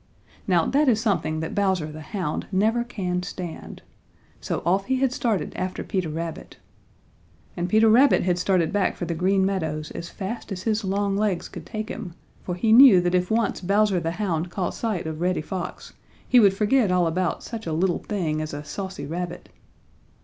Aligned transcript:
Now 0.47 0.65
that 0.65 0.87
is 0.89 0.99
something 0.99 1.41
that 1.41 1.53
Bowser 1.53 1.91
the 1.91 2.01
Hound 2.01 2.47
never 2.51 2.83
can 2.83 3.21
stand. 3.21 3.83
So 4.39 4.63
off 4.65 4.85
he 4.87 4.95
had 4.95 5.13
started 5.13 5.53
after 5.55 5.83
Peter 5.83 6.09
Rabbit. 6.09 6.57
And 7.55 7.69
Peter 7.69 7.87
Rabbit 7.87 8.23
had 8.23 8.39
started 8.39 8.73
back 8.73 8.95
for 8.95 9.05
the 9.05 9.13
Green 9.13 9.45
Meadows 9.45 9.91
as 9.91 10.09
fast 10.09 10.51
as 10.51 10.63
his 10.63 10.83
long 10.83 11.15
legs 11.15 11.47
could 11.47 11.67
take 11.67 11.89
him, 11.89 12.15
for 12.41 12.55
he 12.55 12.71
knew 12.73 12.99
that 12.99 13.13
if 13.13 13.29
once 13.29 13.61
Bowser 13.61 13.99
the 13.99 14.13
Hound 14.13 14.49
caught 14.49 14.73
sight 14.73 15.05
of 15.05 15.21
Reddy 15.21 15.39
Fox, 15.41 15.93
he 16.27 16.39
would 16.39 16.55
forget 16.55 16.91
all 16.91 17.05
about 17.05 17.43
such 17.43 17.67
a 17.67 17.71
little 17.71 17.99
thing 17.99 18.41
as 18.41 18.55
a 18.55 18.63
saucy 18.63 19.05
rabbit. 19.05 19.49